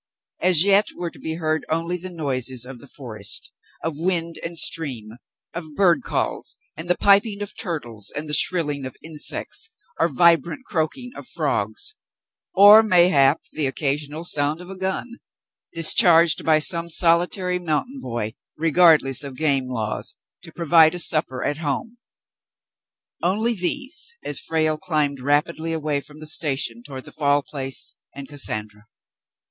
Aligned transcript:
As 0.39 0.63
yet 0.63 0.87
were 0.95 1.11
to 1.11 1.19
be 1.19 1.35
heard 1.35 1.63
only 1.69 1.95
the 1.95 2.09
noises 2.09 2.65
of 2.65 2.79
the 2.79 2.87
forest— 2.87 3.51
of 3.83 3.99
wind 3.99 4.39
and 4.43 4.57
stream— 4.57 5.09
of 5.53 5.75
bird 5.75 6.01
calls 6.01 6.57
and 6.75 6.89
the 6.89 6.97
piping 6.97 7.43
of 7.43 7.55
turtles 7.55 8.11
and 8.15 8.27
the 8.27 8.33
shrilling 8.33 8.87
of 8.87 8.95
insects 9.03 9.69
or 9.99 10.07
vibrant 10.09 10.65
croaking 10.65 11.11
of 11.15 11.27
frogs— 11.27 11.93
or 12.65 12.81
mayhap 12.81 13.43
the 13.53 13.67
occasional 13.67 14.23
sound 14.25 14.59
of 14.59 14.71
a 14.71 14.75
gun, 14.75 15.19
discharged 15.71 16.43
by 16.43 16.57
some 16.57 16.89
solitary 16.89 17.59
mountain 17.59 17.99
boy, 18.01 18.33
regardless 18.57 19.23
of 19.23 19.35
game 19.37 19.67
laws, 19.67 20.15
to 20.41 20.51
provide 20.51 20.95
a 20.95 20.97
supper 20.97 21.43
at 21.43 21.57
home,— 21.57 21.99
only 23.21 23.53
these, 23.53 24.15
as 24.23 24.39
Frale 24.39 24.79
climbed 24.79 25.19
rapidly 25.19 25.71
away 25.73 26.01
from 26.01 26.19
the 26.19 26.25
station 26.25 26.81
toward 26.81 27.05
the 27.05 27.11
Fall 27.11 27.43
Place, 27.43 27.93
and 28.15 28.27
Cassandra. 28.27 28.87